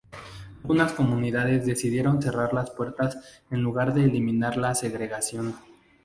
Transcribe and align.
Algunas 0.63 0.93
comunidades 0.93 1.63
decidieron 1.67 2.23
cerrar 2.23 2.49
sus 2.49 2.71
puertas 2.71 3.43
en 3.51 3.61
lugar 3.61 3.93
de 3.93 4.05
eliminar 4.05 4.57
la 4.57 4.73
segregación. 4.73 5.53